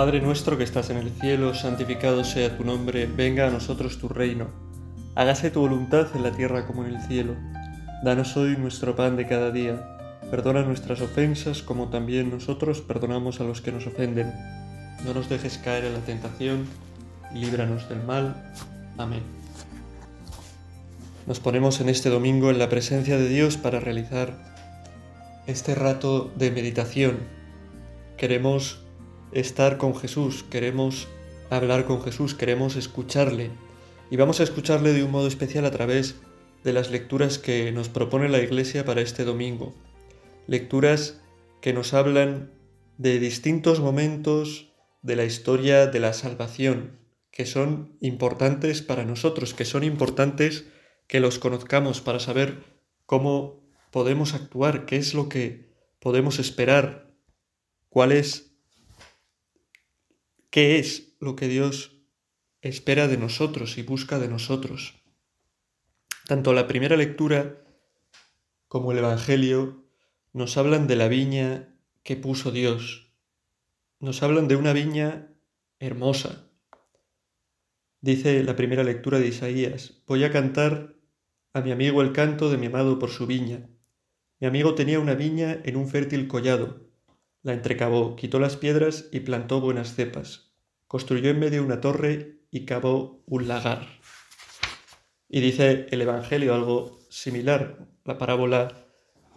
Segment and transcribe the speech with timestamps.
[0.00, 4.08] Padre nuestro que estás en el cielo, santificado sea tu nombre, venga a nosotros tu
[4.08, 4.46] reino.
[5.14, 7.36] Hágase tu voluntad en la tierra como en el cielo.
[8.02, 9.98] Danos hoy nuestro pan de cada día.
[10.30, 14.32] Perdona nuestras ofensas como también nosotros perdonamos a los que nos ofenden.
[15.04, 16.64] No nos dejes caer en la tentación
[17.34, 18.54] y líbranos del mal.
[18.96, 19.22] Amén.
[21.26, 24.32] Nos ponemos en este domingo en la presencia de Dios para realizar
[25.46, 27.18] este rato de meditación.
[28.16, 28.80] Queremos
[29.32, 31.08] estar con Jesús, queremos
[31.50, 33.50] hablar con Jesús, queremos escucharle.
[34.10, 36.16] Y vamos a escucharle de un modo especial a través
[36.64, 39.74] de las lecturas que nos propone la Iglesia para este domingo.
[40.46, 41.20] Lecturas
[41.60, 42.52] que nos hablan
[42.98, 46.98] de distintos momentos de la historia de la salvación,
[47.30, 50.66] que son importantes para nosotros, que son importantes
[51.06, 52.64] que los conozcamos para saber
[53.06, 57.14] cómo podemos actuar, qué es lo que podemos esperar,
[57.88, 58.49] cuál es
[60.50, 61.96] qué es lo que Dios
[62.60, 65.00] espera de nosotros y busca de nosotros.
[66.26, 67.64] Tanto la primera lectura
[68.68, 69.84] como el Evangelio
[70.32, 73.12] nos hablan de la viña que puso Dios.
[74.00, 75.32] Nos hablan de una viña
[75.78, 76.50] hermosa.
[78.00, 80.96] Dice la primera lectura de Isaías, voy a cantar
[81.52, 83.68] a mi amigo el canto de mi amado por su viña.
[84.40, 86.89] Mi amigo tenía una viña en un fértil collado
[87.42, 90.52] la entrecavó, quitó las piedras y plantó buenas cepas.
[90.86, 93.86] Construyó en medio una torre y cavó un lagar.
[95.28, 98.86] Y dice el Evangelio algo similar, la parábola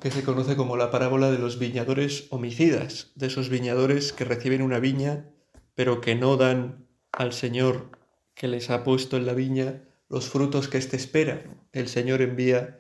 [0.02, 4.62] que se conoce como la parábola de los viñadores homicidas, de esos viñadores que reciben
[4.62, 5.30] una viña,
[5.76, 7.92] pero que no dan al Señor
[8.34, 11.44] que les ha puesto en la viña los frutos que éste espera.
[11.72, 12.80] El Señor envía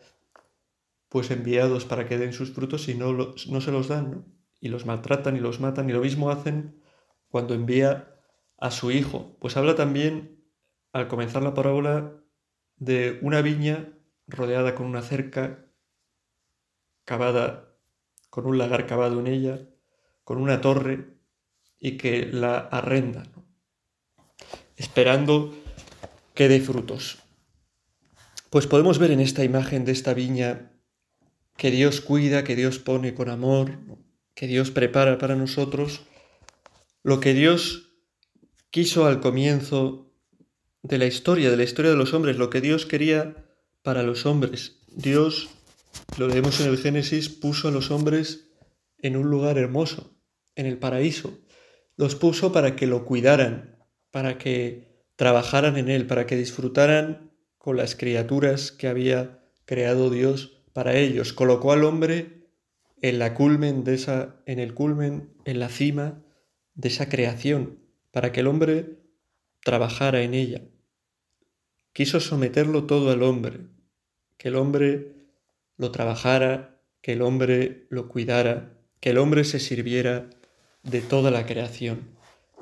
[1.07, 4.11] pues enviados para que den sus frutos y no, no se los dan.
[4.11, 4.25] ¿no?
[4.63, 6.81] Y los maltratan y los matan, y lo mismo hacen
[7.27, 8.15] cuando envía
[8.57, 9.35] a su hijo.
[9.41, 10.41] Pues habla también,
[10.93, 12.13] al comenzar la parábola,
[12.77, 13.89] de una viña
[14.25, 15.65] rodeada con una cerca,
[17.03, 17.75] cavada,
[18.29, 19.67] con un lagar cavado en ella,
[20.23, 21.17] con una torre,
[21.77, 23.23] y que la arrenda,
[24.77, 25.53] esperando
[26.33, 27.21] que dé frutos.
[28.49, 30.71] Pues podemos ver en esta imagen de esta viña
[31.57, 33.77] que Dios cuida, que Dios pone con amor,
[34.33, 36.01] que Dios prepara para nosotros,
[37.03, 37.89] lo que Dios
[38.71, 40.11] quiso al comienzo
[40.81, 43.35] de la historia, de la historia de los hombres, lo que Dios quería
[43.83, 44.79] para los hombres.
[44.87, 45.49] Dios,
[46.17, 48.49] lo leemos en el Génesis, puso a los hombres
[48.99, 50.17] en un lugar hermoso,
[50.55, 51.37] en el paraíso.
[51.95, 53.77] Los puso para que lo cuidaran,
[54.11, 60.63] para que trabajaran en él, para que disfrutaran con las criaturas que había creado Dios
[60.73, 61.33] para ellos.
[61.33, 62.42] Colocó al hombre
[63.03, 66.23] en la culmen de esa, en el culmen, en la cima
[66.73, 67.79] de esa creación,
[68.11, 68.97] para que el hombre
[69.59, 70.61] trabajara en ella.
[71.91, 73.59] Quiso someterlo todo al hombre,
[74.37, 75.11] que el hombre
[75.75, 80.29] lo trabajara, que el hombre lo cuidara, que el hombre se sirviera
[80.83, 82.07] de toda la creación.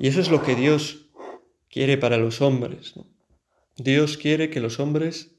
[0.00, 1.06] Y eso es lo que Dios
[1.70, 2.94] quiere para los hombres.
[3.76, 5.36] Dios quiere que los hombres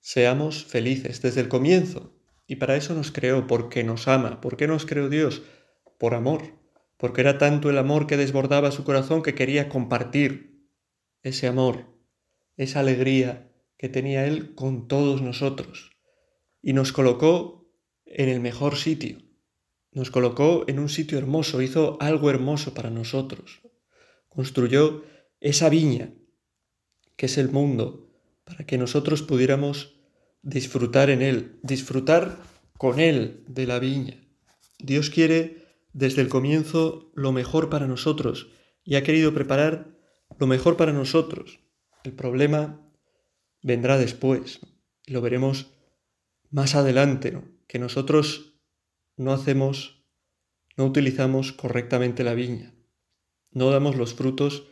[0.00, 2.14] seamos felices desde el comienzo,
[2.52, 4.42] y para eso nos creó, porque nos ama.
[4.42, 5.40] ¿Por qué nos creó Dios?
[5.96, 6.52] Por amor.
[6.98, 10.68] Porque era tanto el amor que desbordaba su corazón que quería compartir
[11.22, 11.86] ese amor,
[12.58, 15.92] esa alegría que tenía Él con todos nosotros.
[16.60, 17.72] Y nos colocó
[18.04, 19.16] en el mejor sitio.
[19.90, 23.62] Nos colocó en un sitio hermoso, hizo algo hermoso para nosotros.
[24.28, 25.04] Construyó
[25.40, 26.12] esa viña,
[27.16, 28.10] que es el mundo,
[28.44, 30.01] para que nosotros pudiéramos
[30.42, 32.38] disfrutar en Él, disfrutar
[32.76, 34.16] con Él de la viña.
[34.78, 38.48] Dios quiere desde el comienzo lo mejor para nosotros
[38.84, 39.96] y ha querido preparar
[40.38, 41.60] lo mejor para nosotros.
[42.04, 42.80] El problema
[43.62, 44.60] vendrá después,
[45.06, 45.68] lo veremos
[46.50, 48.58] más adelante, que nosotros
[49.16, 50.04] no hacemos,
[50.76, 52.74] no utilizamos correctamente la viña,
[53.52, 54.64] no damos los frutos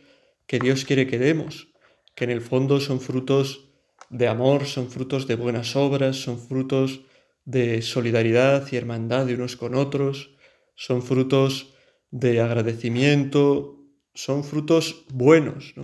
[0.47, 1.69] que Dios quiere que demos,
[2.17, 3.70] que en el fondo son frutos
[4.11, 7.01] de amor, son frutos de buenas obras, son frutos
[7.45, 10.31] de solidaridad y hermandad de unos con otros,
[10.75, 11.73] son frutos
[12.11, 13.79] de agradecimiento,
[14.12, 15.75] son frutos buenos,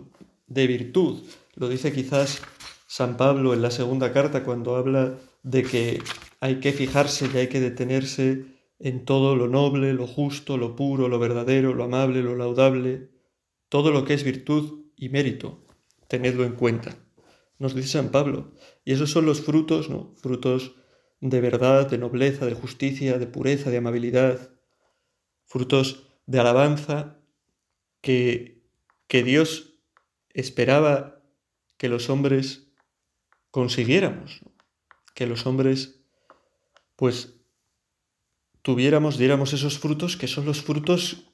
[0.48, 1.22] de virtud.
[1.54, 2.42] Lo dice quizás
[2.88, 5.14] San Pablo en la segunda carta cuando habla
[5.44, 6.02] de que
[6.40, 8.44] hay que fijarse y hay que detenerse
[8.80, 13.08] en todo lo noble, lo justo, lo puro, lo verdadero, lo amable, lo laudable,
[13.68, 15.64] todo lo que es virtud y mérito,
[16.08, 17.05] tenedlo en cuenta
[17.58, 18.52] nos dice San Pablo.
[18.84, 20.14] Y esos son los frutos, ¿no?
[20.16, 20.76] Frutos
[21.20, 24.50] de verdad, de nobleza, de justicia, de pureza, de amabilidad,
[25.44, 27.18] frutos de alabanza
[28.00, 28.62] que,
[29.08, 29.74] que Dios
[30.34, 31.22] esperaba
[31.78, 32.72] que los hombres
[33.50, 34.40] consiguiéramos,
[35.14, 36.04] que los hombres
[36.96, 37.34] pues
[38.62, 41.32] tuviéramos, diéramos esos frutos que son los frutos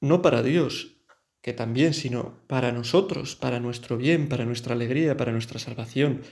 [0.00, 0.99] no para Dios,
[1.42, 6.22] que también, sino para nosotros, para nuestro bien, para nuestra alegría, para nuestra salvación,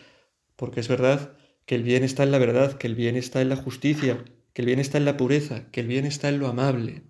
[0.56, 3.48] porque es verdad que el bien está en la verdad, que el bien está en
[3.48, 6.48] la justicia, que el bien está en la pureza, que el bien está en lo
[6.48, 7.02] amable.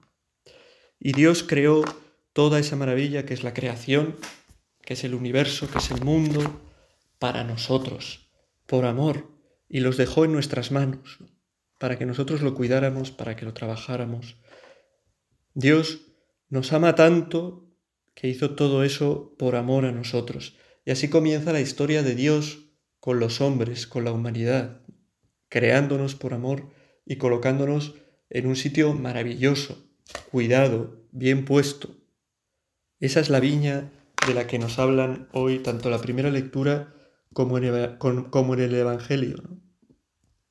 [1.00, 1.84] Y Dios creó
[2.32, 4.16] toda esa maravilla que es la creación,
[4.82, 6.60] que es el universo, que es el mundo,
[7.18, 8.30] para nosotros,
[8.66, 9.30] por amor,
[9.68, 11.18] y los dejó en nuestras manos,
[11.78, 14.36] para que nosotros lo cuidáramos, para que lo trabajáramos.
[15.54, 16.00] Dios
[16.48, 17.67] nos ama tanto
[18.18, 20.56] que hizo todo eso por amor a nosotros.
[20.84, 24.80] Y así comienza la historia de Dios con los hombres, con la humanidad,
[25.48, 26.74] creándonos por amor
[27.06, 27.94] y colocándonos
[28.28, 29.88] en un sitio maravilloso,
[30.32, 31.94] cuidado, bien puesto.
[32.98, 33.92] Esa es la viña
[34.26, 36.92] de la que nos hablan hoy tanto la primera lectura
[37.32, 39.44] como en, el Evangelio.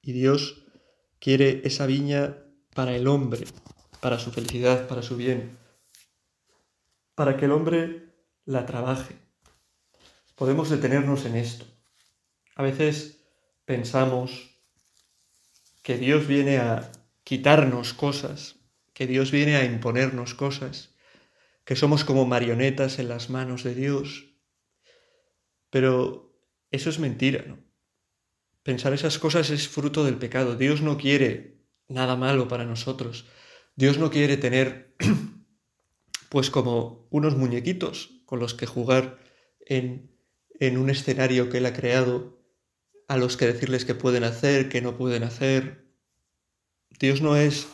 [0.02, 0.64] Y Dios
[1.20, 2.38] quiere esa viña
[2.74, 3.44] para el hombre,
[4.00, 5.67] para su felicidad, para su bien,
[7.18, 8.14] para que el hombre
[8.46, 9.16] la trabaje.
[10.36, 11.66] Podemos detenernos en esto.
[12.56, 13.26] A veces
[13.66, 14.62] pensamos
[15.82, 16.92] que Dios viene a
[17.24, 18.58] quitarnos cosas,
[18.94, 20.94] que Dios viene a imponernos cosas,
[21.66, 24.36] que somos como marionetas en las manos de Dios.
[25.72, 27.58] Pero eso es mentira, ¿no?
[28.62, 30.56] Pensar esas cosas es fruto del pecado.
[30.56, 33.26] Dios no quiere nada malo para nosotros.
[33.76, 34.96] Dios no quiere tener,
[36.30, 39.20] pues como unos muñequitos con los que jugar
[39.66, 40.12] en,
[40.60, 42.38] en un escenario que Él ha creado,
[43.08, 45.88] a los que decirles que pueden hacer, que no pueden hacer.
[47.00, 47.68] Dios no es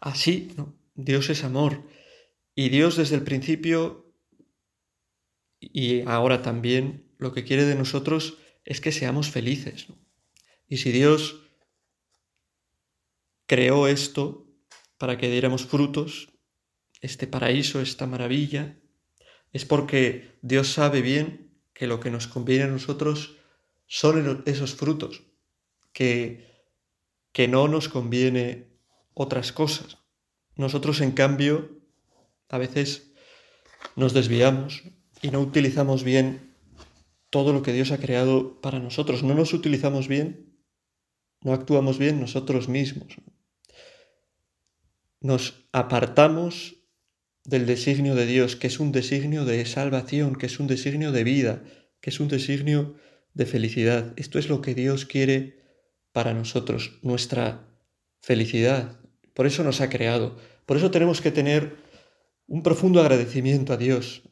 [0.00, 0.78] así, ¿no?
[0.94, 1.82] Dios es amor.
[2.54, 4.10] Y Dios desde el principio
[5.60, 9.88] y ahora también lo que quiere de nosotros es que seamos felices.
[10.68, 11.42] Y si Dios
[13.46, 14.46] creó esto
[14.96, 16.29] para que diéramos frutos,
[17.00, 18.78] este paraíso, esta maravilla,
[19.52, 23.36] es porque Dios sabe bien que lo que nos conviene a nosotros
[23.86, 25.22] son esos frutos,
[25.92, 26.46] que,
[27.32, 28.68] que no nos conviene
[29.14, 29.98] otras cosas.
[30.56, 31.80] Nosotros, en cambio,
[32.48, 33.12] a veces
[33.96, 34.82] nos desviamos
[35.22, 36.54] y no utilizamos bien
[37.30, 39.22] todo lo que Dios ha creado para nosotros.
[39.22, 40.56] No nos utilizamos bien,
[41.42, 43.16] no actuamos bien nosotros mismos.
[45.20, 46.79] Nos apartamos
[47.44, 51.24] del designio de Dios, que es un designio de salvación, que es un designio de
[51.24, 51.62] vida,
[52.00, 52.94] que es un designio
[53.34, 54.12] de felicidad.
[54.16, 55.60] Esto es lo que Dios quiere
[56.12, 57.68] para nosotros, nuestra
[58.20, 58.98] felicidad.
[59.34, 60.36] Por eso nos ha creado.
[60.66, 61.76] Por eso tenemos que tener
[62.46, 64.22] un profundo agradecimiento a Dios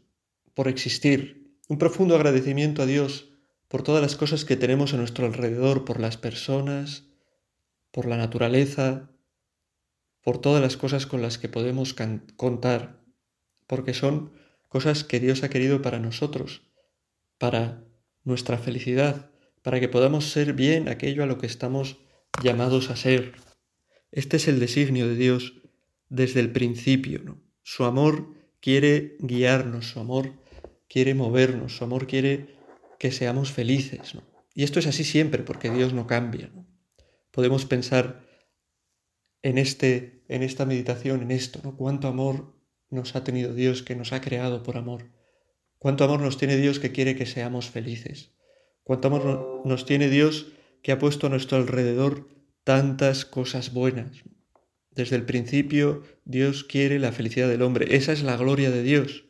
[0.54, 3.28] por existir, un profundo agradecimiento a Dios
[3.68, 7.04] por todas las cosas que tenemos a nuestro alrededor, por las personas,
[7.90, 9.10] por la naturaleza,
[10.22, 11.94] por todas las cosas con las que podemos
[12.36, 13.00] contar,
[13.66, 14.32] porque son
[14.68, 16.62] cosas que Dios ha querido para nosotros,
[17.38, 17.84] para
[18.24, 19.30] nuestra felicidad,
[19.62, 21.98] para que podamos ser bien aquello a lo que estamos
[22.42, 23.32] llamados a ser.
[24.12, 25.54] Este es el designio de Dios
[26.08, 27.38] desde el principio.
[27.62, 30.32] Su amor quiere guiarnos, su amor
[30.88, 32.56] quiere movernos, su amor quiere
[32.98, 34.14] que seamos felices.
[34.54, 36.50] Y esto es así siempre, porque Dios no cambia.
[37.30, 38.27] Podemos pensar
[39.42, 41.60] en, este, en esta meditación, en esto.
[41.76, 42.54] Cuánto amor
[42.90, 45.10] nos ha tenido Dios que nos ha creado por amor.
[45.78, 48.32] Cuánto amor nos tiene Dios que quiere que seamos felices.
[48.82, 50.52] Cuánto amor nos tiene Dios
[50.82, 52.28] que ha puesto a nuestro alrededor
[52.64, 54.24] tantas cosas buenas.
[54.90, 57.94] Desde el principio Dios quiere la felicidad del hombre.
[57.96, 59.26] Esa es la gloria de Dios,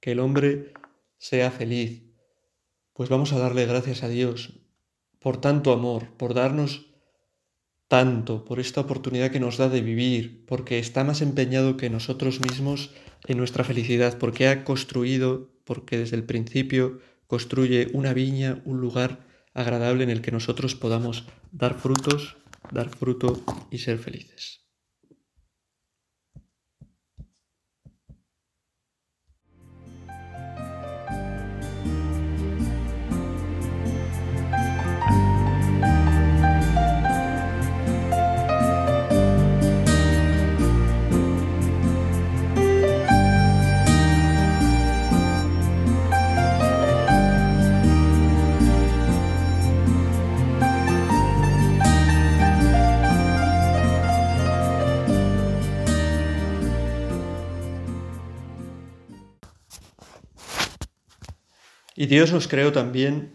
[0.00, 0.72] que el hombre
[1.18, 2.02] sea feliz.
[2.92, 4.60] Pues vamos a darle gracias a Dios
[5.20, 6.93] por tanto amor, por darnos
[7.94, 12.40] tanto, por esta oportunidad que nos da de vivir, porque está más empeñado que nosotros
[12.40, 12.90] mismos
[13.28, 16.98] en nuestra felicidad, porque ha construido, porque desde el principio
[17.28, 19.20] construye una viña, un lugar
[19.54, 22.36] agradable en el que nosotros podamos dar frutos,
[22.72, 24.63] dar fruto y ser felices.
[61.94, 63.32] Y Dios nos creó también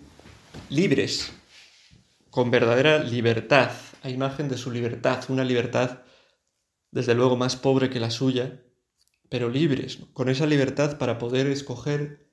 [0.70, 1.32] libres,
[2.30, 3.72] con verdadera libertad,
[4.04, 6.00] a imagen de su libertad, una libertad
[6.92, 8.62] desde luego más pobre que la suya,
[9.30, 12.30] pero libres, con esa libertad para poder escoger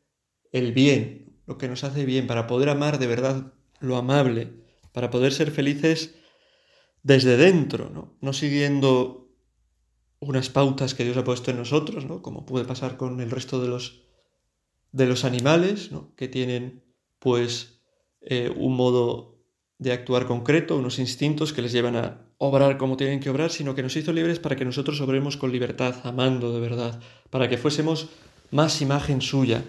[0.50, 5.10] el bien, lo que nos hace bien, para poder amar de verdad lo amable, para
[5.10, 6.16] poder ser felices
[7.02, 8.16] desde dentro, ¿no?
[8.20, 9.30] no siguiendo
[10.18, 12.22] unas pautas que Dios ha puesto en nosotros, ¿no?
[12.22, 14.05] como puede pasar con el resto de los,
[14.92, 16.14] de los animales, ¿no?
[16.16, 16.82] que tienen
[17.18, 17.80] pues
[18.20, 19.36] eh, un modo
[19.78, 23.74] de actuar concreto, unos instintos que les llevan a obrar como tienen que obrar, sino
[23.74, 27.00] que nos hizo libres para que nosotros obremos con libertad, amando de verdad,
[27.30, 28.08] para que fuésemos
[28.50, 29.62] más imagen suya.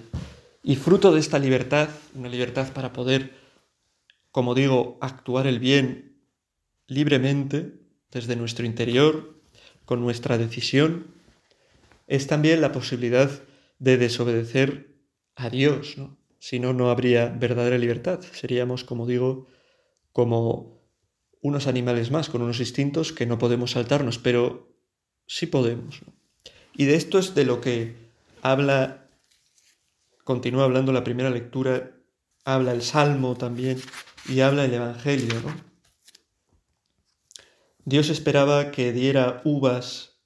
[0.63, 3.33] Y fruto de esta libertad, una libertad para poder,
[4.31, 6.17] como digo, actuar el bien
[6.87, 7.73] libremente
[8.11, 9.35] desde nuestro interior,
[9.85, 11.07] con nuestra decisión,
[12.07, 13.29] es también la posibilidad
[13.79, 14.96] de desobedecer
[15.37, 16.17] a Dios, ¿no?
[16.39, 18.19] Si no, no habría verdadera libertad.
[18.33, 19.47] Seríamos, como digo,
[20.11, 20.81] como
[21.41, 24.75] unos animales más, con unos instintos que no podemos saltarnos, pero
[25.27, 26.01] sí podemos.
[26.73, 27.95] Y de esto es de lo que
[28.41, 29.09] habla,
[30.23, 31.91] continúa hablando la primera lectura,
[32.43, 33.79] habla el Salmo también
[34.27, 35.35] y habla el Evangelio.
[37.85, 40.19] Dios esperaba que diera uvas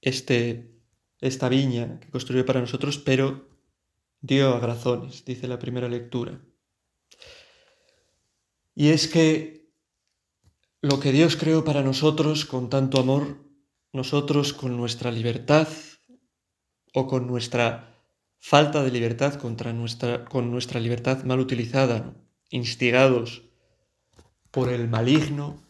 [0.00, 0.77] este,
[1.20, 3.48] esta viña que construyó para nosotros, pero
[4.20, 6.40] dio agrazones, dice la primera lectura.
[8.74, 9.72] Y es que
[10.80, 13.44] lo que Dios creó para nosotros con tanto amor,
[13.92, 15.68] nosotros con nuestra libertad
[16.94, 17.96] o con nuestra
[18.38, 22.14] falta de libertad contra nuestra, con nuestra libertad mal utilizada,
[22.50, 23.42] instigados
[24.50, 25.60] por el maligno,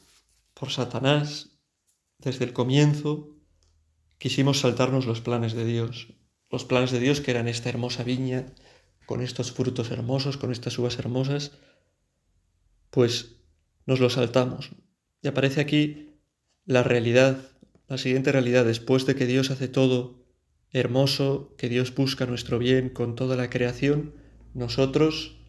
[0.55, 1.59] por Satanás,
[2.19, 3.38] desde el comienzo,
[4.19, 6.09] quisimos saltarnos los planes de Dios,
[6.51, 8.47] los planes de Dios que eran esta hermosa viña,
[9.07, 11.53] con estos frutos hermosos, con estas uvas hermosas,
[12.91, 13.37] pues
[13.87, 14.71] nos lo saltamos.
[15.23, 16.21] Y aparece aquí
[16.65, 17.39] la realidad,
[17.87, 20.27] la siguiente realidad, después de que Dios hace todo
[20.71, 24.15] hermoso, que Dios busca nuestro bien con toda la creación,
[24.53, 25.41] nosotros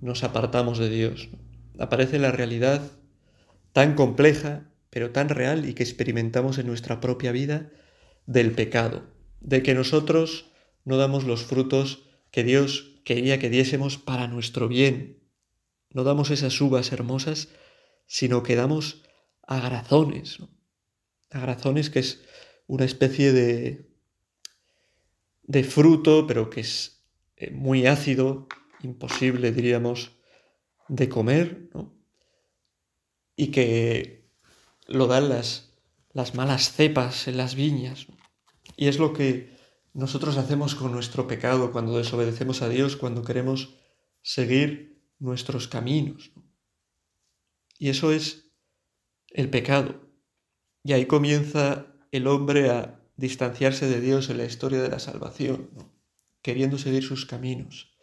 [0.00, 1.30] nos apartamos de Dios.
[1.78, 2.82] Aparece la realidad
[3.72, 7.70] tan compleja, pero tan real y que experimentamos en nuestra propia vida
[8.26, 9.04] del pecado,
[9.40, 10.52] de que nosotros
[10.84, 15.22] no damos los frutos que Dios quería que diésemos para nuestro bien,
[15.90, 17.48] no damos esas uvas hermosas,
[18.06, 19.02] sino que damos
[19.42, 20.38] agrazones.
[21.30, 22.22] Agrazones que es
[22.66, 23.88] una especie de,
[25.44, 27.04] de fruto, pero que es
[27.36, 28.48] eh, muy ácido,
[28.82, 30.12] imposible, diríamos,
[30.88, 31.70] de comer,
[33.36, 34.28] y que
[34.86, 35.72] lo dan las,
[36.12, 38.06] las malas cepas en las viñas.
[38.76, 39.56] Y es lo que
[39.94, 43.74] nosotros hacemos con nuestro pecado cuando desobedecemos a Dios, cuando queremos
[44.22, 46.32] seguir nuestros caminos.
[47.78, 48.52] Y eso es
[49.30, 50.02] el pecado.
[50.84, 55.70] Y ahí comienza el hombre a distanciarse de Dios en la historia de la salvación,
[56.42, 57.96] queriendo seguir sus caminos.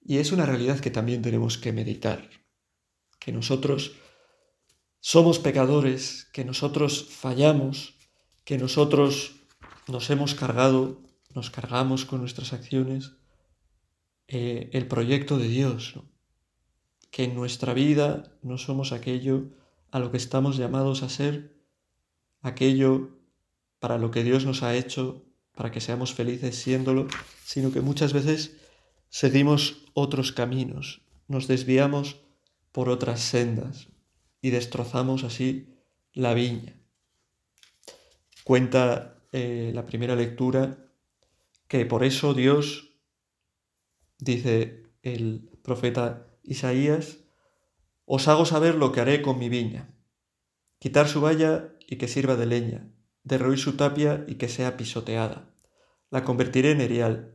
[0.00, 2.28] Y es una realidad que también tenemos que meditar,
[3.20, 3.92] que nosotros
[5.00, 7.94] somos pecadores, que nosotros fallamos,
[8.44, 9.37] que nosotros
[9.88, 11.00] nos hemos cargado,
[11.34, 13.12] nos cargamos con nuestras acciones
[14.28, 15.94] eh, el proyecto de Dios,
[17.10, 19.48] que en nuestra vida no somos aquello
[19.90, 21.56] a lo que estamos llamados a ser,
[22.42, 23.18] aquello
[23.78, 27.08] para lo que Dios nos ha hecho, para que seamos felices siéndolo,
[27.44, 28.58] sino que muchas veces
[29.08, 32.20] seguimos otros caminos, nos desviamos
[32.72, 33.88] por otras sendas
[34.42, 35.74] y destrozamos así
[36.12, 36.74] la viña.
[38.44, 40.78] Cuenta eh, la primera lectura
[41.68, 42.98] que por eso Dios
[44.18, 47.18] dice el profeta Isaías,
[48.06, 49.94] os hago saber lo que haré con mi viña,
[50.78, 52.90] quitar su valla y que sirva de leña,
[53.22, 55.54] derruir su tapia y que sea pisoteada.
[56.10, 57.34] La convertiré en erial,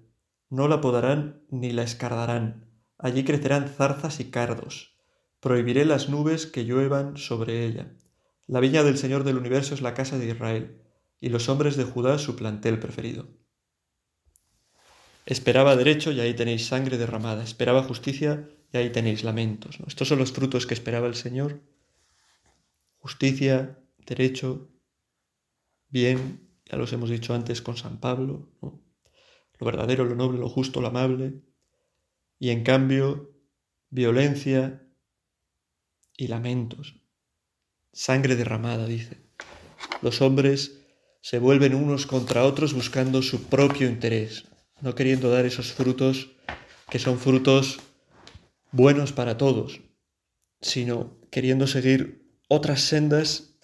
[0.49, 2.65] no la podarán ni la escardarán,
[2.97, 4.97] allí crecerán zarzas y cardos,
[5.39, 7.93] prohibiré las nubes que lluevan sobre ella.
[8.47, 10.82] La viña del Señor del universo es la casa de Israel,
[11.23, 13.29] y los hombres de Judá su plantel preferido.
[15.25, 17.45] Esperaba derecho y ahí tenéis sangre derramada.
[17.45, 19.79] Esperaba justicia y ahí tenéis lamentos.
[19.87, 21.61] Estos son los frutos que esperaba el Señor.
[22.97, 24.69] Justicia, derecho,
[25.87, 30.81] bien, ya los hemos dicho antes con San Pablo, lo verdadero, lo noble, lo justo,
[30.81, 31.41] lo amable.
[32.37, 33.33] Y en cambio,
[33.89, 34.85] violencia
[36.17, 37.01] y lamentos.
[37.93, 39.23] Sangre derramada, dice.
[40.01, 40.82] Los hombres
[41.23, 44.43] se vuelven unos contra otros buscando su propio interés,
[44.81, 46.35] no queriendo dar esos frutos
[46.89, 47.79] que son frutos
[48.73, 49.79] buenos para todos,
[50.59, 53.55] sino queriendo seguir otras sendas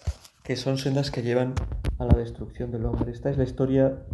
[0.42, 1.54] que son sendas que llevan
[1.98, 3.12] a la destrucción del hombre.
[3.12, 4.06] Esta es la historia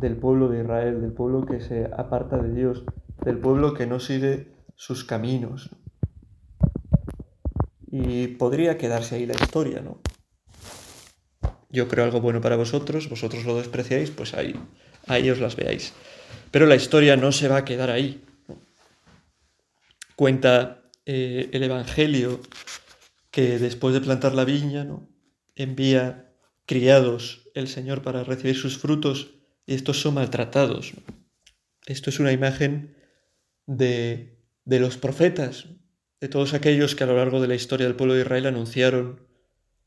[0.00, 2.82] del pueblo de Israel, del pueblo que se aparta de Dios,
[3.24, 5.70] del pueblo que no sigue sus caminos.
[7.86, 10.00] Y podría quedarse ahí la historia, ¿no?
[11.70, 14.54] Yo creo algo bueno para vosotros, vosotros lo despreciáis, pues ahí,
[15.06, 15.92] ahí os las veáis.
[16.50, 18.24] Pero la historia no se va a quedar ahí.
[20.16, 22.40] Cuenta eh, el Evangelio
[23.30, 25.08] que después de plantar la viña, ¿no?
[25.54, 26.32] envía
[26.66, 29.34] criados el Señor para recibir sus frutos
[29.66, 30.92] y estos son maltratados.
[31.86, 32.96] Esto es una imagen
[33.66, 35.66] de, de los profetas,
[36.20, 39.29] de todos aquellos que a lo largo de la historia del pueblo de Israel anunciaron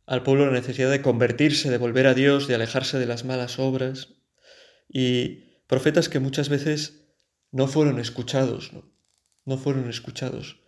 [0.06, 3.60] al pueblo la necesidad de convertirse, de volver a Dios, de alejarse de las malas
[3.60, 4.16] obras,
[4.90, 7.08] y profetas que muchas veces
[7.52, 8.94] no fueron escuchados, no,
[9.46, 10.62] no fueron escuchados.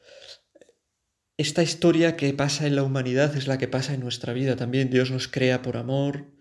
[1.38, 4.90] Esta historia que pasa en la humanidad es la que pasa en nuestra vida también.
[4.90, 6.32] Dios nos crea por amor,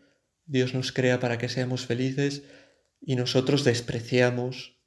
[0.46, 2.44] Dios nos crea para que seamos felices
[3.00, 4.78] y nosotros despreciamos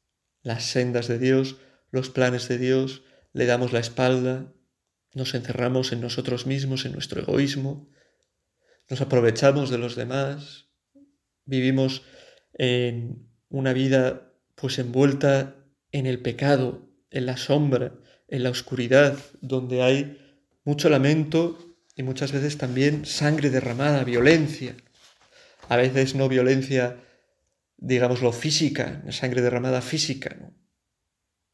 [0.44, 1.58] las sendas de Dios,
[1.92, 4.54] los planes de Dios, le damos la espalda,
[5.14, 7.90] nos encerramos en nosotros mismos, en nuestro egoísmo,
[8.90, 10.68] nos aprovechamos de los demás,
[11.46, 12.04] vivimos
[12.54, 15.56] en una vida pues envuelta
[15.92, 17.94] en el pecado, en la sombra,
[18.28, 20.18] en la oscuridad, donde hay
[20.64, 24.76] mucho lamento y muchas veces también sangre derramada, violencia.
[25.70, 26.98] A veces no violencia,
[27.78, 30.36] digámoslo, física, sangre derramada física.
[30.40, 30.54] ¿no?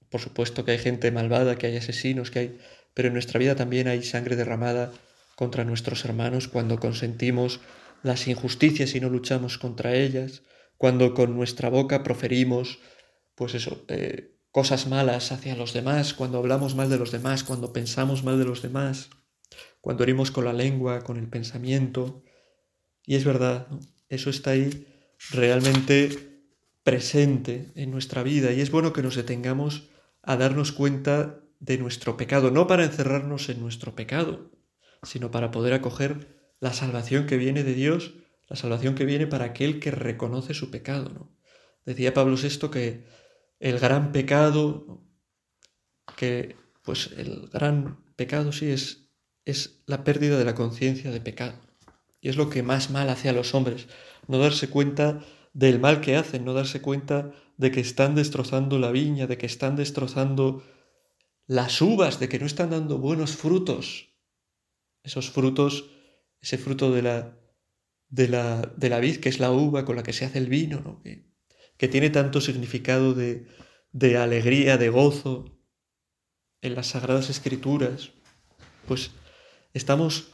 [0.09, 2.59] Por supuesto que hay gente malvada, que hay asesinos, que hay...
[2.93, 4.91] Pero en nuestra vida también hay sangre derramada
[5.35, 7.59] contra nuestros hermanos cuando consentimos
[8.03, 10.43] las injusticias y no luchamos contra ellas,
[10.77, 12.79] cuando con nuestra boca proferimos,
[13.35, 17.73] pues eso, eh, cosas malas hacia los demás, cuando hablamos mal de los demás, cuando
[17.73, 19.09] pensamos mal de los demás,
[19.81, 22.23] cuando herimos con la lengua, con el pensamiento.
[23.05, 23.67] Y es verdad,
[24.09, 24.87] eso está ahí
[25.31, 26.43] realmente
[26.83, 29.89] presente en nuestra vida y es bueno que nos detengamos
[30.21, 34.51] a darnos cuenta de nuestro pecado, no para encerrarnos en nuestro pecado,
[35.03, 38.13] sino para poder acoger la salvación que viene de Dios,
[38.47, 41.09] la salvación que viene para aquel que reconoce su pecado.
[41.09, 41.29] ¿no?
[41.85, 43.03] Decía Pablo VI que
[43.59, 45.03] el gran pecado,
[46.15, 49.09] que pues el gran pecado sí es,
[49.45, 51.59] es la pérdida de la conciencia de pecado.
[52.21, 53.87] Y es lo que más mal hace a los hombres,
[54.27, 58.91] no darse cuenta del mal que hacen, no darse cuenta de que están destrozando la
[58.91, 60.63] viña, de que están destrozando
[61.45, 64.12] las uvas, de que no están dando buenos frutos
[65.03, 65.89] esos frutos,
[66.41, 67.37] ese fruto de la,
[68.09, 70.47] de la, de la vid, que es la uva con la que se hace el
[70.47, 71.01] vino, ¿no?
[71.01, 71.29] que,
[71.77, 73.47] que tiene tanto significado de,
[73.91, 75.45] de alegría, de gozo
[76.61, 78.11] en las sagradas escrituras,
[78.87, 79.11] pues
[79.73, 80.29] estamos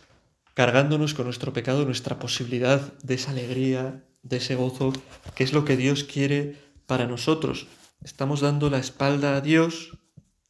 [0.54, 4.94] cargándonos con nuestro pecado nuestra posibilidad de esa alegría, de ese gozo,
[5.36, 7.68] que es lo que Dios quiere para nosotros.
[8.04, 9.98] Estamos dando la espalda a Dios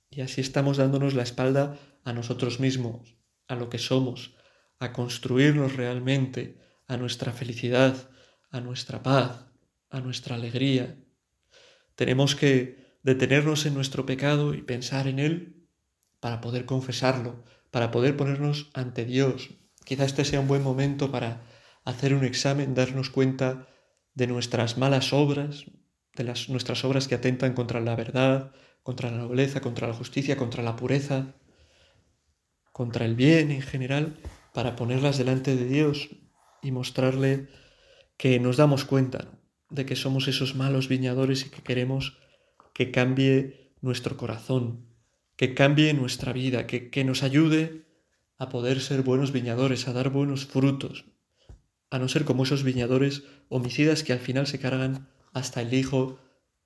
[0.10, 3.19] y así estamos dándonos la espalda a nosotros mismos
[3.50, 4.36] a lo que somos,
[4.80, 6.58] a construirnos realmente,
[6.88, 8.10] a nuestra felicidad,
[8.50, 9.48] a nuestra paz,
[9.90, 10.98] a nuestra alegría.
[11.96, 15.68] Tenemos que detenernos en nuestro pecado y pensar en él
[16.20, 19.50] para poder confesarlo, para poder ponernos ante Dios.
[19.84, 21.42] Quizá este sea un buen momento para
[21.84, 23.68] hacer un examen, darnos cuenta
[24.14, 25.66] de nuestras malas obras,
[26.16, 28.52] de las, nuestras obras que atentan contra la verdad,
[28.84, 31.36] contra la nobleza, contra la justicia, contra la pureza,
[32.80, 34.16] contra el bien en general,
[34.54, 36.12] para ponerlas delante de Dios
[36.62, 37.50] y mostrarle
[38.16, 39.28] que nos damos cuenta
[39.70, 42.18] de que somos esos malos viñadores y que queremos
[42.74, 44.86] que cambie nuestro corazón,
[45.36, 47.84] que cambie nuestra vida, que, que nos ayude
[48.38, 51.04] a poder ser buenos viñadores, a dar buenos frutos,
[51.90, 56.18] a no ser como esos viñadores homicidas que al final se cargan hasta el Hijo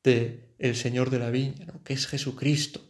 [0.03, 2.81] de el Señor de la viña, que es Jesucristo,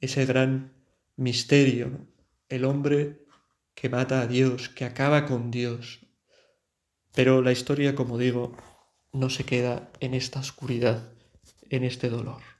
[0.00, 0.75] ese gran
[1.16, 2.06] misterio,
[2.48, 3.26] el hombre
[3.74, 6.06] que mata a Dios, que acaba con Dios.
[7.14, 8.56] Pero la historia, como digo,
[9.12, 11.12] no se queda en esta oscuridad,
[11.70, 12.55] en este dolor.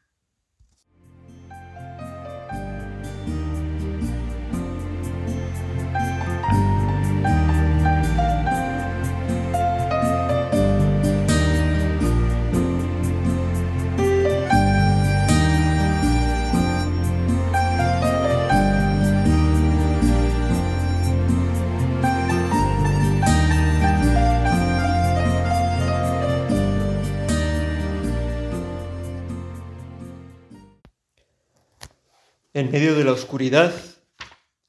[32.57, 33.75] En medio de la oscuridad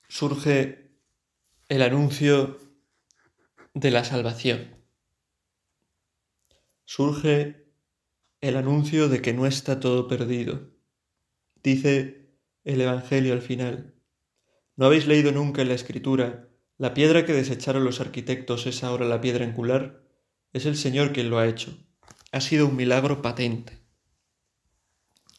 [0.10, 0.92] surge
[1.70, 2.60] el anuncio
[3.74, 4.76] de la salvación.
[6.84, 7.72] Surge
[8.42, 10.70] el anuncio de que no está todo perdido.
[11.64, 13.96] Dice el Evangelio al final,
[14.76, 19.06] ¿no habéis leído nunca en la Escritura, la piedra que desecharon los arquitectos es ahora
[19.06, 20.04] la piedra angular?
[20.52, 21.88] Es el Señor quien lo ha hecho.
[22.34, 23.80] Ha sido un milagro patente.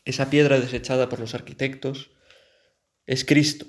[0.06, 2.12] Esa piedra desechada por los arquitectos
[3.08, 3.66] es Cristo.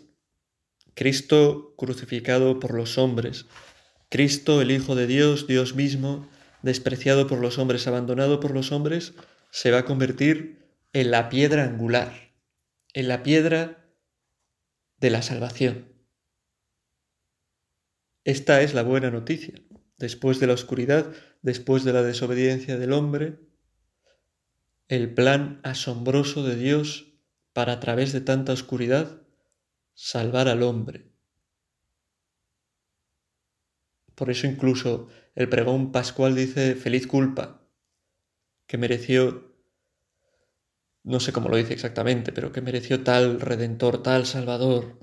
[0.95, 3.45] Cristo crucificado por los hombres.
[4.10, 6.28] Cristo, el Hijo de Dios, Dios mismo,
[6.62, 9.13] despreciado por los hombres, abandonado por los hombres,
[9.49, 12.34] se va a convertir en la piedra angular,
[12.93, 13.89] en la piedra
[14.97, 15.88] de la salvación.
[18.25, 19.54] Esta es la buena noticia.
[19.97, 23.39] Después de la oscuridad, después de la desobediencia del hombre,
[24.89, 27.13] el plan asombroso de Dios
[27.54, 29.21] para a través de tanta oscuridad
[30.02, 31.12] salvar al hombre.
[34.16, 37.68] Por eso incluso el pregón pascual dice feliz culpa,
[38.66, 39.54] que mereció,
[41.04, 44.98] no sé cómo lo dice exactamente, pero que mereció tal redentor, tal salvador.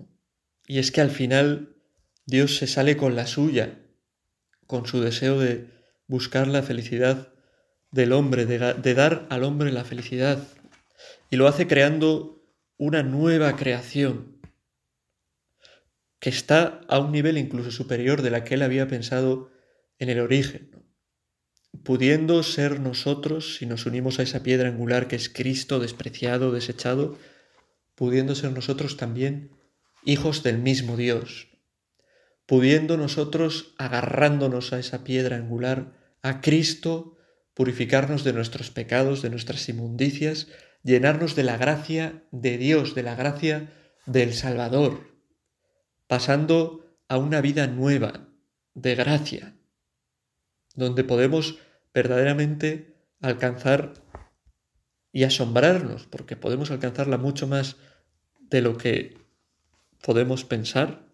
[0.67, 1.77] Y es que al final
[2.25, 3.79] Dios se sale con la suya,
[4.67, 5.71] con su deseo de
[6.07, 7.35] buscar la felicidad
[7.91, 10.43] del hombre, de, de dar al hombre la felicidad.
[11.31, 12.43] Y lo hace creando
[12.79, 14.36] una nueva creación
[16.19, 19.51] que está a un nivel incluso superior de la que él había pensado
[19.99, 20.71] en el origen,
[21.85, 27.19] pudiendo ser nosotros, si nos unimos a esa piedra angular que es Cristo despreciado, desechado,
[27.95, 29.53] pudiendo ser nosotros también
[30.05, 31.49] hijos del mismo Dios,
[32.47, 37.17] pudiendo nosotros, agarrándonos a esa piedra angular, a Cristo,
[37.55, 40.49] purificarnos de nuestros pecados, de nuestras inmundicias,
[40.83, 43.73] llenarnos de la gracia de Dios, de la gracia
[44.07, 45.16] del Salvador,
[46.07, 48.29] pasando a una vida nueva,
[48.75, 49.57] de gracia,
[50.75, 51.59] donde podemos
[51.95, 53.95] verdaderamente alcanzar
[55.13, 57.77] y asombrarnos, porque podemos alcanzarla mucho más
[58.39, 59.17] de lo que
[60.03, 61.07] podemos pensar,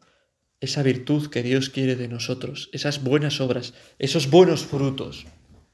[0.60, 5.26] esa virtud que Dios quiere de nosotros, esas buenas obras, esos buenos frutos,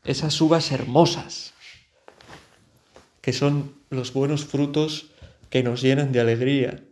[0.04, 1.54] esas uvas hermosas,
[3.20, 5.11] que son los buenos frutos
[5.50, 6.85] que nos llenan de alegría,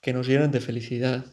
[0.00, 1.26] que nos llenan de felicidad.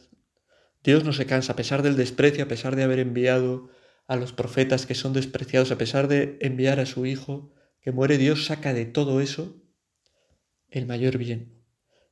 [0.88, 3.68] Dios no se cansa, a pesar del desprecio, a pesar de haber enviado
[4.06, 8.16] a los profetas que son despreciados, a pesar de enviar a su Hijo, que muere,
[8.16, 9.54] Dios saca de todo eso
[10.70, 11.62] el mayor bien,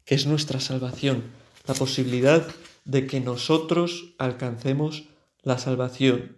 [0.04, 1.22] que es nuestra salvación,
[1.66, 2.46] la posibilidad
[2.84, 5.04] de que nosotros alcancemos
[5.40, 6.36] la salvación.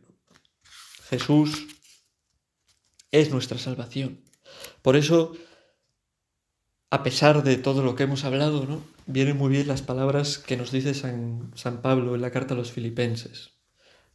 [1.09, 1.66] Jesús
[3.11, 4.20] es nuestra salvación.
[4.81, 5.33] Por eso,
[6.90, 8.98] a pesar de todo lo que hemos hablado, ¿no?
[9.09, 12.57] Vienen muy bien las palabras que nos dice San, San Pablo en la carta a
[12.57, 13.55] los filipenses.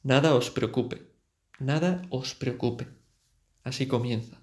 [0.03, 1.13] Nada os preocupe
[1.59, 2.87] Nada os preocupe.
[3.63, 4.41] Así comienza.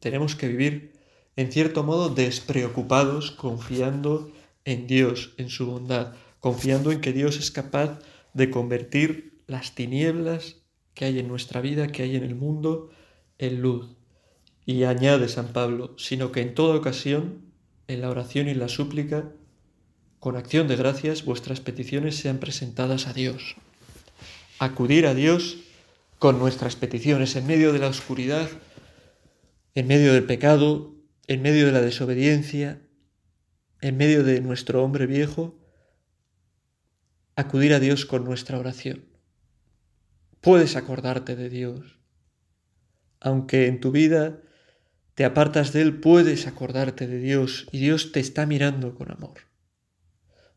[0.00, 0.98] Tenemos que vivir,
[1.36, 4.32] en cierto modo, despreocupados, confiando
[4.64, 8.00] en Dios, en su bondad, confiando en que Dios es capaz
[8.34, 10.62] de convertir las tinieblas
[10.94, 12.90] que hay en nuestra vida, que hay en el mundo,
[13.38, 13.96] en luz.
[14.64, 17.47] Y añade San Pablo, sino que en toda ocasión,
[17.88, 19.32] en la oración y en la súplica,
[20.20, 23.56] con acción de gracias, vuestras peticiones sean presentadas a Dios.
[24.58, 25.58] Acudir a Dios
[26.18, 28.48] con nuestras peticiones en medio de la oscuridad,
[29.74, 30.94] en medio del pecado,
[31.28, 32.80] en medio de la desobediencia,
[33.80, 35.58] en medio de nuestro hombre viejo,
[37.36, 39.04] acudir a Dios con nuestra oración.
[40.40, 41.98] Puedes acordarte de Dios.
[43.20, 44.40] Aunque en tu vida
[45.18, 49.48] te apartas de Él, puedes acordarte de Dios y Dios te está mirando con amor.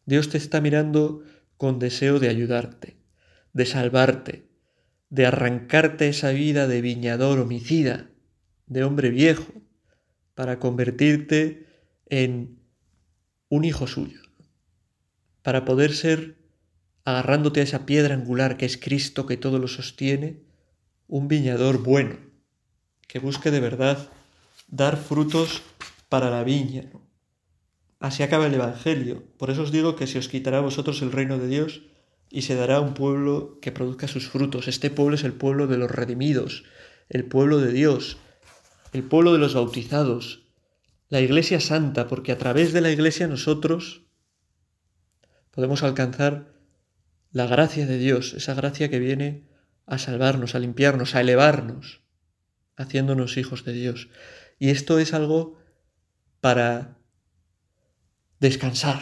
[0.06, 1.24] Dios te está mirando
[1.58, 2.96] con deseo de ayudarte,
[3.54, 4.46] de salvarte,
[5.10, 8.12] de arrancarte esa vida de viñador homicida,
[8.68, 9.52] de hombre viejo,
[10.36, 11.66] para convertirte
[12.06, 12.60] en
[13.50, 14.22] un hijo suyo,
[15.42, 16.38] para poder ser,
[17.04, 20.44] agarrándote a esa piedra angular que es Cristo que todo lo sostiene,
[21.08, 22.20] un viñador bueno,
[23.08, 24.12] que busque de verdad
[24.72, 25.62] dar frutos
[26.10, 26.90] para la viña.
[28.00, 29.24] Así acaba el Evangelio.
[29.38, 31.84] Por eso os digo que si os quitará a vosotros el reino de Dios,
[32.32, 34.70] y se dará un pueblo que produzca sus frutos.
[34.70, 36.64] Este pueblo es el pueblo de los redimidos,
[37.10, 38.18] el pueblo de Dios,
[38.94, 40.48] el pueblo de los bautizados,
[41.10, 44.04] la iglesia santa, porque a través de la iglesia nosotros
[45.52, 46.54] podemos alcanzar
[47.34, 49.50] la gracia de Dios, esa gracia que viene
[49.86, 52.02] a salvarnos, a limpiarnos, a elevarnos,
[52.78, 54.08] haciéndonos hijos de Dios.
[54.62, 55.58] Y esto es algo
[56.40, 57.00] para
[58.40, 59.02] descansar,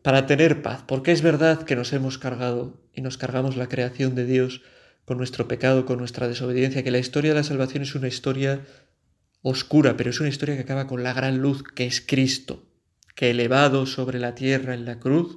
[0.00, 4.14] para tener paz, porque es verdad que nos hemos cargado y nos cargamos la creación
[4.14, 4.62] de Dios
[5.04, 8.64] con nuestro pecado, con nuestra desobediencia, que la historia de la salvación es una historia
[9.42, 12.64] oscura, pero es una historia que acaba con la gran luz que es Cristo,
[13.14, 15.36] que elevado sobre la tierra en la cruz,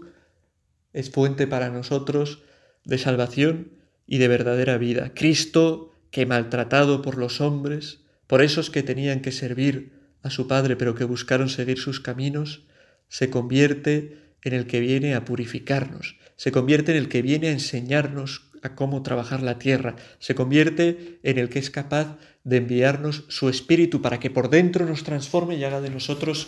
[0.93, 2.41] es fuente para nosotros
[2.85, 3.73] de salvación
[4.05, 5.11] y de verdadera vida.
[5.13, 10.75] Cristo que maltratado por los hombres, por esos que tenían que servir a su Padre
[10.75, 12.67] pero que buscaron seguir sus caminos,
[13.07, 17.51] se convierte en el que viene a purificarnos, se convierte en el que viene a
[17.51, 23.25] enseñarnos a cómo trabajar la tierra, se convierte en el que es capaz de enviarnos
[23.29, 26.47] su espíritu para que por dentro nos transforme y haga de nosotros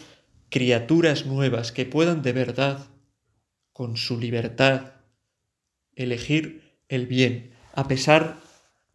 [0.49, 2.87] criaturas nuevas que puedan de verdad,
[3.73, 4.93] con su libertad,
[5.95, 8.41] elegir el bien, a pesar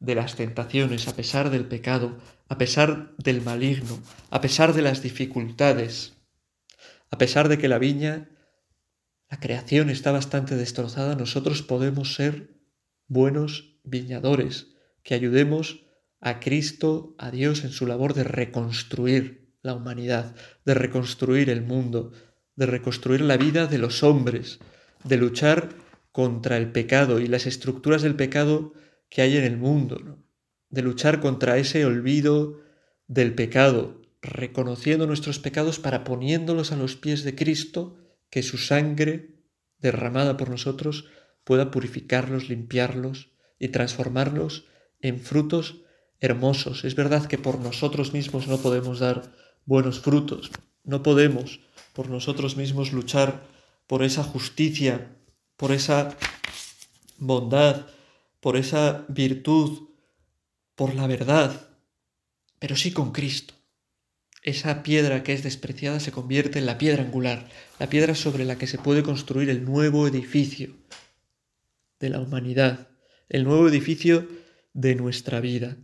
[0.05, 5.03] de las tentaciones, a pesar del pecado, a pesar del maligno, a pesar de las
[5.03, 6.15] dificultades,
[7.11, 8.29] a pesar de que la viña,
[9.31, 12.61] la creación está bastante destrozada, nosotros podemos ser
[13.09, 14.69] buenos viñadores,
[15.03, 15.87] que ayudemos
[16.21, 22.13] a Cristo, a Dios en su labor de reconstruir la humanidad, de reconstruir el mundo,
[22.57, 24.59] de reconstruir la vida de los hombres,
[25.05, 25.71] de luchar
[26.13, 28.73] contra el pecado y las estructuras del pecado
[29.09, 30.19] que hay en el mundo,
[30.71, 32.61] de luchar contra ese olvido
[33.07, 37.97] del pecado, reconociendo nuestros pecados para poniéndolos a los pies de Cristo,
[38.31, 39.35] que su sangre
[39.79, 41.07] derramada por nosotros
[41.45, 44.65] pueda purificarlos, limpiarlos y transformarlos
[45.01, 45.83] en frutos
[46.21, 46.85] hermosos.
[46.85, 49.35] Es verdad que por nosotros mismos no podemos dar
[49.67, 50.51] buenos frutos,
[50.83, 51.61] no podemos
[51.93, 53.47] por nosotros mismos luchar
[53.87, 55.17] por esa justicia,
[55.57, 56.17] por esa
[57.19, 57.87] bondad,
[58.45, 59.89] por esa virtud,
[60.75, 61.71] por la verdad,
[62.59, 63.55] pero sí con Cristo.
[64.43, 68.59] Esa piedra que es despreciada se convierte en la piedra angular, la piedra sobre la
[68.59, 70.75] que se puede construir el nuevo edificio
[71.99, 72.89] de la humanidad,
[73.31, 74.29] el nuevo edificio
[74.75, 75.79] de nuestra vida.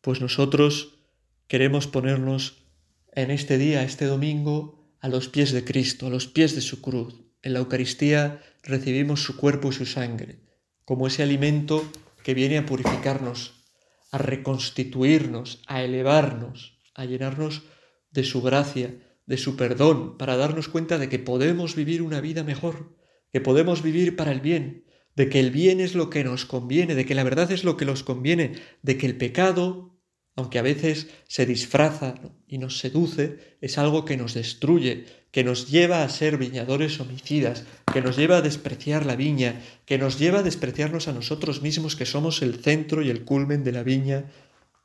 [0.00, 1.00] Pues nosotros
[1.48, 2.62] queremos ponernos
[3.10, 6.80] en este día, este domingo, a los pies de Cristo, a los pies de su
[6.80, 7.24] cruz.
[7.42, 10.38] En la Eucaristía recibimos su cuerpo y su sangre,
[10.84, 11.84] como ese alimento
[12.24, 13.64] que viene a purificarnos,
[14.10, 17.62] a reconstituirnos, a elevarnos, a llenarnos
[18.10, 22.42] de su gracia, de su perdón, para darnos cuenta de que podemos vivir una vida
[22.42, 22.96] mejor,
[23.30, 26.94] que podemos vivir para el bien, de que el bien es lo que nos conviene,
[26.94, 30.00] de que la verdad es lo que nos conviene, de que el pecado,
[30.34, 32.14] aunque a veces se disfraza
[32.46, 35.04] y nos seduce, es algo que nos destruye,
[35.34, 39.98] que nos lleva a ser viñadores homicidas, que nos lleva a despreciar la viña, que
[39.98, 43.72] nos lleva a despreciarnos a nosotros mismos, que somos el centro y el culmen de
[43.72, 44.30] la viña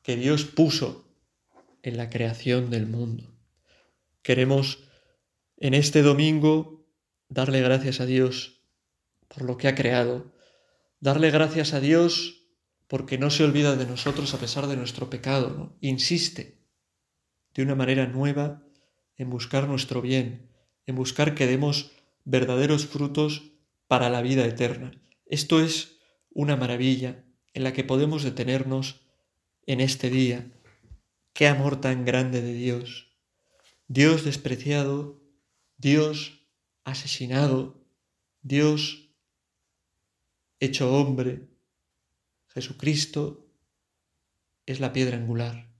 [0.01, 1.05] que Dios puso
[1.83, 3.31] en la creación del mundo.
[4.23, 4.79] Queremos
[5.57, 6.83] en este domingo
[7.27, 8.63] darle gracias a Dios
[9.27, 10.33] por lo que ha creado,
[10.99, 12.47] darle gracias a Dios
[12.87, 16.57] porque no se olvida de nosotros a pesar de nuestro pecado, insiste
[17.53, 18.63] de una manera nueva
[19.19, 20.49] en buscar nuestro bien,
[20.87, 21.91] en buscar que demos
[22.23, 23.51] verdaderos frutos
[23.87, 24.91] para la vida eterna.
[25.25, 25.99] Esto es
[26.31, 29.01] una maravilla en la que podemos detenernos
[29.67, 30.49] en este día.
[31.33, 33.13] Qué amor tan grande de Dios.
[33.87, 35.21] Dios despreciado,
[35.77, 36.47] Dios
[36.85, 37.85] asesinado,
[38.41, 39.13] Dios
[40.61, 41.49] hecho hombre,
[42.47, 43.51] Jesucristo
[44.65, 45.73] es la piedra angular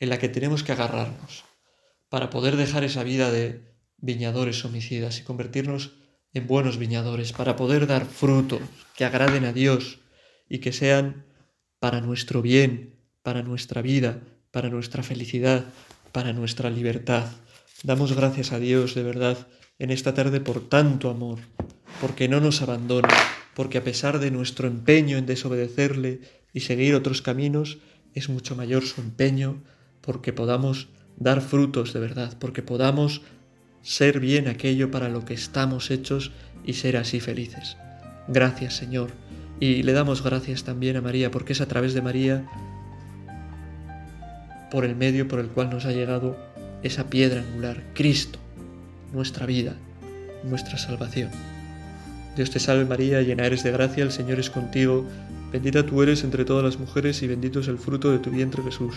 [0.00, 1.44] en la que tenemos que agarrarnos
[2.14, 5.96] para poder dejar esa vida de viñadores homicidas y convertirnos
[6.32, 8.60] en buenos viñadores, para poder dar frutos
[8.96, 9.98] que agraden a Dios
[10.48, 11.26] y que sean
[11.80, 14.20] para nuestro bien, para nuestra vida,
[14.52, 15.64] para nuestra felicidad,
[16.12, 17.32] para nuestra libertad.
[17.82, 19.48] Damos gracias a Dios de verdad
[19.80, 21.40] en esta tarde por tanto amor,
[22.00, 23.08] porque no nos abandona,
[23.56, 26.20] porque a pesar de nuestro empeño en desobedecerle
[26.52, 27.78] y seguir otros caminos,
[28.12, 29.64] es mucho mayor su empeño
[30.00, 33.22] porque podamos dar frutos de verdad, porque podamos
[33.82, 36.32] ser bien aquello para lo que estamos hechos
[36.64, 37.76] y ser así felices.
[38.28, 39.10] Gracias Señor.
[39.60, 42.44] Y le damos gracias también a María, porque es a través de María,
[44.70, 46.36] por el medio por el cual nos ha llegado
[46.82, 48.38] esa piedra angular, Cristo,
[49.12, 49.76] nuestra vida,
[50.42, 51.30] nuestra salvación.
[52.36, 55.06] Dios te salve María, llena eres de gracia, el Señor es contigo,
[55.52, 58.62] bendita tú eres entre todas las mujeres y bendito es el fruto de tu vientre
[58.64, 58.96] Jesús.